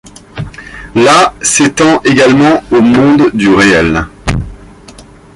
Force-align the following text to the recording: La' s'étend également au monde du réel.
La' 0.95 1.31
s'étend 1.43 2.01
également 2.01 2.63
au 2.71 2.81
monde 2.81 3.29
du 3.35 3.53
réel. 3.53 4.07